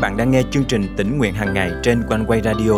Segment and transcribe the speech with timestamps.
[0.00, 2.72] bạn đang nghe chương trình tỉnh nguyện hàng ngày trên quanh quay radio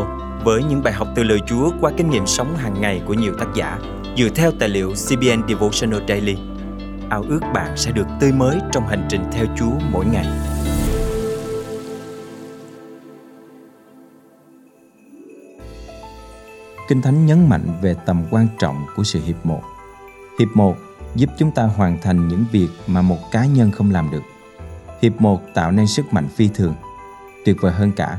[0.44, 3.34] với những bài học từ lời Chúa qua kinh nghiệm sống hàng ngày của nhiều
[3.38, 3.78] tác giả
[4.16, 6.36] dựa theo tài liệu CBN Devotional Daily.
[7.10, 10.26] Ao ước bạn sẽ được tươi mới trong hành trình theo Chúa mỗi ngày.
[16.88, 19.62] Kinh Thánh nhấn mạnh về tầm quan trọng của sự hiệp một.
[20.38, 20.76] Hiệp một
[21.14, 24.22] giúp chúng ta hoàn thành những việc mà một cá nhân không làm được.
[25.02, 26.74] Hiệp một tạo nên sức mạnh phi thường.
[27.44, 28.18] Tuyệt vời hơn cả,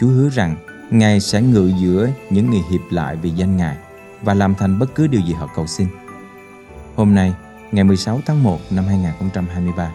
[0.00, 0.56] Chúa hứa rằng
[0.90, 3.76] Ngài sẽ ngự giữa những người hiệp lại vì danh Ngài
[4.22, 5.88] và làm thành bất cứ điều gì họ cầu xin.
[6.96, 7.34] Hôm nay,
[7.72, 9.92] ngày 16 tháng 1 năm 2023,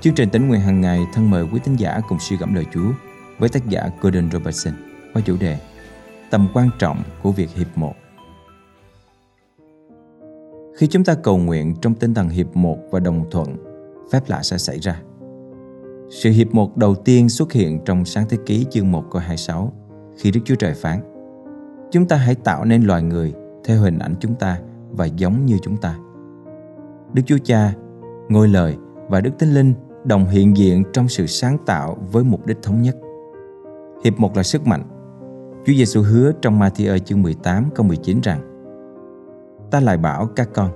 [0.00, 2.66] chương trình tính nguyện hàng ngày thân mời quý tín giả cùng suy gẫm lời
[2.74, 2.92] Chúa
[3.38, 4.74] với tác giả Gordon Robertson
[5.14, 5.58] qua chủ đề
[6.30, 7.94] Tầm quan trọng của việc hiệp một.
[10.76, 13.56] Khi chúng ta cầu nguyện trong tinh thần hiệp một và đồng thuận,
[14.12, 15.00] phép lạ sẽ xảy ra.
[16.10, 19.72] Sự hiệp một đầu tiên xuất hiện trong sáng thế ký chương 1 câu 26
[20.16, 21.00] khi Đức Chúa Trời phán
[21.90, 24.58] Chúng ta hãy tạo nên loài người theo hình ảnh chúng ta
[24.90, 25.98] và giống như chúng ta.
[27.12, 27.74] Đức Chúa Cha,
[28.28, 28.76] Ngôi Lời
[29.08, 32.82] và Đức Thánh Linh đồng hiện diện trong sự sáng tạo với mục đích thống
[32.82, 32.96] nhất.
[34.04, 34.82] Hiệp một là sức mạnh.
[35.66, 38.40] Chúa Giêsu hứa trong Matthew chương 18 câu 19 rằng
[39.70, 40.70] Ta lại bảo các con,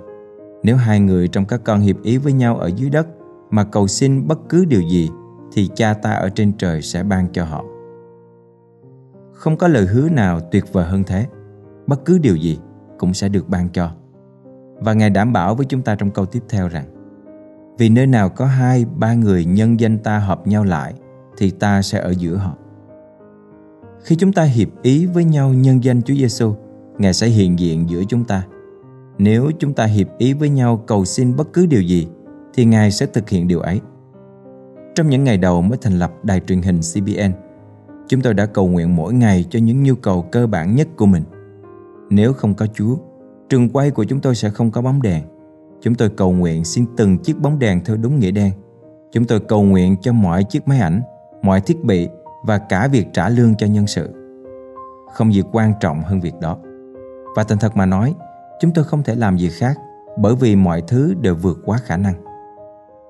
[0.62, 3.06] nếu hai người trong các con hiệp ý với nhau ở dưới đất
[3.50, 5.10] mà cầu xin bất cứ điều gì
[5.55, 7.64] thì cha ta ở trên trời sẽ ban cho họ.
[9.33, 11.27] Không có lời hứa nào tuyệt vời hơn thế.
[11.86, 12.58] Bất cứ điều gì
[12.98, 13.91] cũng sẽ được ban cho.
[14.78, 16.84] Và Ngài đảm bảo với chúng ta trong câu tiếp theo rằng
[17.78, 20.94] Vì nơi nào có hai, ba người nhân danh ta hợp nhau lại
[21.36, 22.55] thì ta sẽ ở giữa họ.
[24.02, 26.55] Khi chúng ta hiệp ý với nhau nhân danh Chúa Giêsu,
[26.98, 28.47] Ngài sẽ hiện diện giữa chúng ta.
[29.19, 32.08] Nếu chúng ta hiệp ý với nhau cầu xin bất cứ điều gì
[32.55, 33.80] thì Ngài sẽ thực hiện điều ấy.
[34.95, 37.33] Trong những ngày đầu mới thành lập đài truyền hình CBN,
[38.09, 41.06] chúng tôi đã cầu nguyện mỗi ngày cho những nhu cầu cơ bản nhất của
[41.06, 41.23] mình.
[42.10, 42.97] Nếu không có Chúa,
[43.49, 45.22] trường quay của chúng tôi sẽ không có bóng đèn.
[45.83, 48.53] Chúng tôi cầu nguyện xin từng chiếc bóng đèn theo đúng nghĩa đen.
[49.12, 51.03] Chúng tôi cầu nguyện cho mọi chiếc máy ảnh,
[51.43, 52.09] mọi thiết bị
[52.44, 54.09] và cả việc trả lương cho nhân sự.
[55.15, 56.59] Không gì quan trọng hơn việc đó.
[57.37, 58.15] Và thành thật mà nói,
[58.60, 59.78] chúng tôi không thể làm gì khác
[60.19, 62.15] bởi vì mọi thứ đều vượt quá khả năng.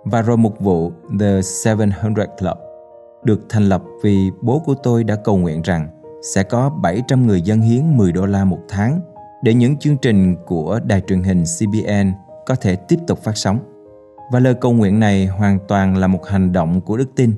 [0.05, 2.59] Và rồi một vụ, The 700 Club,
[3.25, 5.89] được thành lập vì bố của tôi đã cầu nguyện rằng
[6.35, 9.01] sẽ có 700 người dân hiến 10 đô la một tháng
[9.43, 12.13] để những chương trình của đài truyền hình CBN
[12.47, 13.59] có thể tiếp tục phát sóng.
[14.33, 17.33] Và lời cầu nguyện này hoàn toàn là một hành động của đức tin,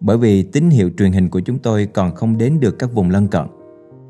[0.00, 3.10] bởi vì tín hiệu truyền hình của chúng tôi còn không đến được các vùng
[3.10, 3.46] lân cận.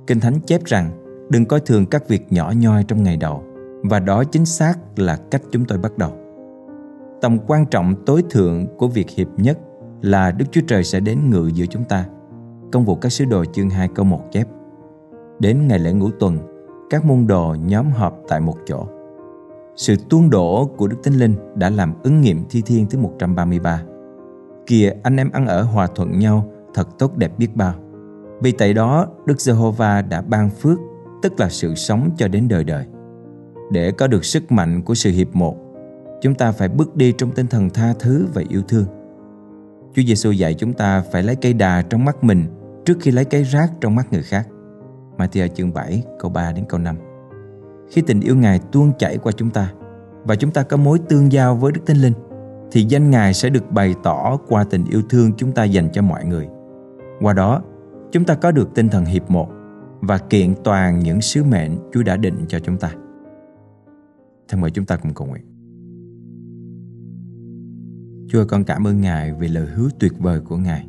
[0.06, 0.91] Kinh Thánh chép rằng,
[1.31, 3.43] đừng coi thường các việc nhỏ nhoi trong ngày đầu,
[3.82, 6.12] và đó chính xác là cách chúng tôi bắt đầu.
[7.20, 9.58] Tầm quan trọng tối thượng của việc hiệp nhất
[10.03, 12.06] là Đức Chúa Trời sẽ đến ngự giữa chúng ta.
[12.72, 14.48] Công vụ các sứ đồ chương 2 câu 1 chép.
[15.38, 16.38] Đến ngày lễ ngũ tuần,
[16.91, 18.86] các môn đồ nhóm họp tại một chỗ.
[19.76, 23.82] Sự tuôn đổ của Đức Thánh Linh đã làm ứng nghiệm thi thiên thứ 133.
[24.66, 27.75] Kìa anh em ăn ở hòa thuận nhau thật tốt đẹp biết bao.
[28.42, 30.78] Vì tại đó Đức Giê-hô-va đã ban phước,
[31.22, 32.87] tức là sự sống cho đến đời đời.
[33.72, 35.56] Để có được sức mạnh của sự hiệp một,
[36.20, 38.86] chúng ta phải bước đi trong tinh thần tha thứ và yêu thương
[39.94, 42.44] Chúa Giêsu dạy chúng ta phải lấy cây đà trong mắt mình
[42.84, 44.48] trước khi lấy cái rác trong mắt người khác.
[45.16, 46.97] Matthew chương 7 câu 3 đến câu 5.
[47.91, 49.72] Khi tình yêu Ngài tuôn chảy qua chúng ta
[50.25, 52.12] và chúng ta có mối tương giao với Đức Thánh Linh
[52.72, 56.02] thì danh Ngài sẽ được bày tỏ qua tình yêu thương chúng ta dành cho
[56.02, 56.48] mọi người.
[57.20, 57.62] Qua đó,
[58.12, 59.48] chúng ta có được tinh thần hiệp một
[60.00, 62.91] và kiện toàn những sứ mệnh Chúa đã định cho chúng ta.
[64.48, 65.59] Thân mời chúng ta cùng cầu nguyện.
[68.33, 70.87] Chúa con cảm ơn Ngài vì lời hứa tuyệt vời của Ngài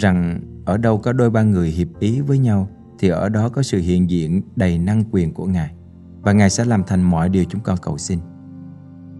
[0.00, 3.62] rằng ở đâu có đôi ba người hiệp ý với nhau thì ở đó có
[3.62, 5.74] sự hiện diện đầy năng quyền của Ngài
[6.22, 8.18] và Ngài sẽ làm thành mọi điều chúng con cầu xin.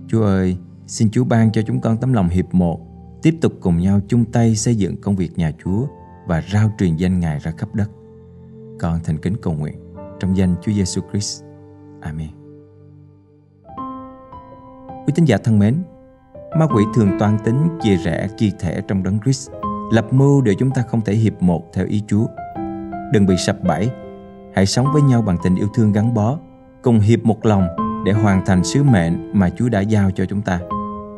[0.09, 0.57] Chúa ơi,
[0.87, 2.81] xin Chúa ban cho chúng con tấm lòng hiệp một,
[3.23, 5.87] tiếp tục cùng nhau chung tay xây dựng công việc nhà Chúa
[6.27, 7.91] và rao truyền danh Ngài ra khắp đất.
[8.81, 9.75] Con thành kính cầu nguyện
[10.21, 11.43] trong danh Chúa Giêsu Christ.
[12.01, 12.29] Amen.
[15.07, 15.75] Quý tín giả thân mến,
[16.59, 19.51] Ma quỷ thường toan tính chia rẽ chi thể trong đấng Christ,
[19.93, 22.27] lập mưu để chúng ta không thể hiệp một theo ý Chúa.
[23.13, 23.91] Đừng bị sập bẫy,
[24.55, 26.39] hãy sống với nhau bằng tình yêu thương gắn bó,
[26.83, 27.67] cùng hiệp một lòng
[28.07, 30.61] để hoàn thành sứ mệnh mà Chúa đã giao cho chúng ta.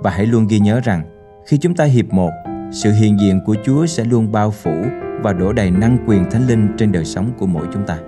[0.02, 1.02] Và hãy luôn ghi nhớ rằng,
[1.46, 2.30] khi chúng ta hiệp một,
[2.72, 4.74] sự hiện diện của Chúa sẽ luôn bao phủ
[5.22, 7.98] và đổ đầy năng quyền thánh linh trên đời sống của mỗi chúng ta.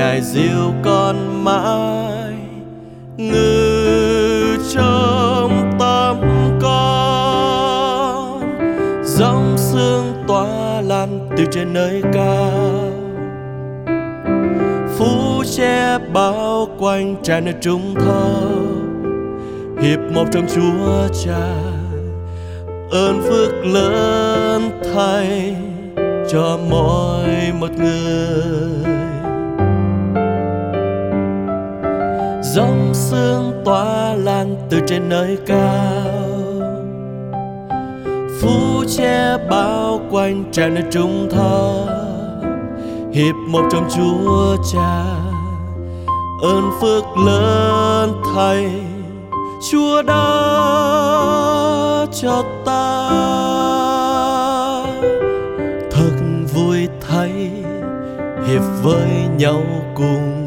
[0.00, 2.34] Ngài dìu con mãi,
[3.16, 6.16] ngự trong tâm
[6.62, 8.40] con.
[9.04, 12.92] Dòng sương tỏa lan từ trên nơi cao.
[14.98, 18.34] Phú che bao quanh tràn nơi trung thơ.
[19.82, 21.54] Hiệp một trong chúa cha,
[22.90, 25.56] ơn phước lớn thay
[26.32, 29.09] cho mỗi một người.
[32.54, 36.10] Dòng sương tỏa lan từ trên nơi cao.
[38.40, 41.86] Phú che bao quanh tràn nơi trung thơ.
[43.12, 45.04] Hiệp một trong chúa cha.
[46.42, 48.70] Ơn phước lớn thay
[49.70, 50.24] chúa đã
[52.22, 53.10] cho ta.
[55.90, 56.12] Thật
[56.54, 57.50] vui thay
[58.48, 59.08] hiệp với
[59.38, 59.62] nhau
[59.94, 60.39] cùng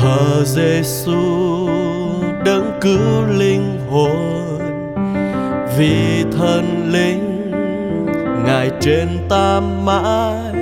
[0.00, 1.68] thờ Giêsu
[2.44, 4.58] đấng cứu linh hồn
[5.78, 7.50] vì thần linh
[8.46, 10.52] ngài trên ta mãi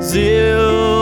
[0.00, 0.99] diệu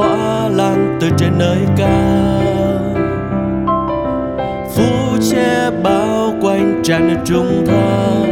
[0.00, 2.80] tỏa lan từ trên nơi cao.
[4.74, 8.26] Phú che bao quanh tràn ngập trung tháp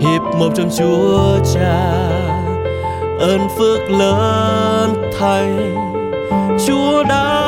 [0.00, 1.92] hiệp một trong chúa cha,
[3.18, 5.52] ơn phước lớn thay.
[6.66, 7.45] Chúa đã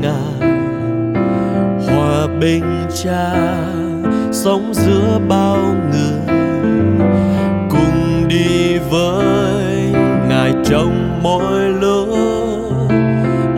[0.00, 0.50] ngài
[1.86, 3.32] hòa bình cha,
[4.32, 5.58] sống giữa bao
[5.92, 6.36] người.
[7.70, 9.92] Cùng đi với
[10.28, 12.08] ngài trong mỗi lúc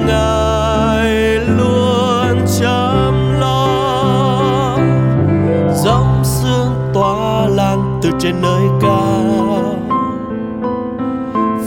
[0.06, 1.14] ngài
[1.56, 4.79] luôn chăm lo.
[5.75, 9.75] Dòng sương tỏa lan từ trên nơi cao.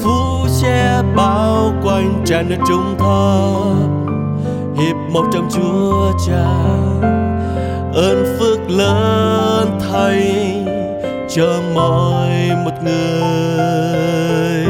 [0.04, 4.00] Phú che bao quanh tràn nơi trung thấp
[4.78, 6.46] hiệp một trong chúa cha.
[7.94, 10.46] Ơn phước lớn thay
[11.30, 12.30] cho mọi
[12.66, 14.66] một người.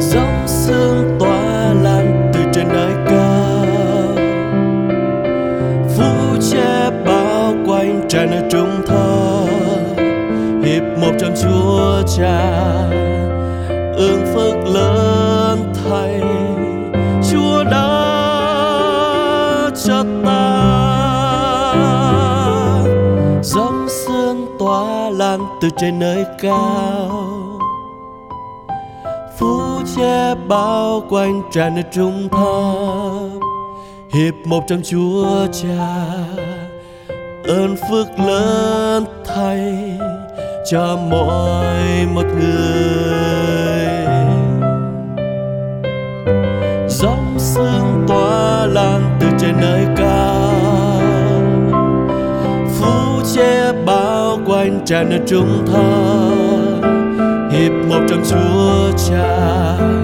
[0.00, 3.66] Dòng sương tỏa lan từ trên nơi cao.
[5.96, 9.46] Phú che bao quanh tràn ở trung thơ
[10.64, 12.40] hiệp một trong chúa cha.
[13.96, 14.93] Ơn phước lớn
[25.64, 27.10] từ trên nơi cao.
[29.38, 29.60] Phú
[29.96, 33.48] che bao quanh tràn nơi trung tháp
[34.14, 35.96] hiệp một trong chúa cha,
[37.44, 39.98] ơn phước lớn thay
[40.70, 43.86] cho mỗi một người.
[46.88, 50.33] Dòng sương tỏa lan từ trên nơi cao.
[54.64, 56.90] Bao quanh tràn nơi trung tháp
[57.52, 60.03] hiệp một trong chúa cha